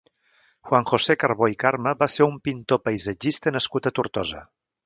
[0.69, 4.43] Juan José Carbó i Carme va ser un pintor paisatgista nascut a Tortosa.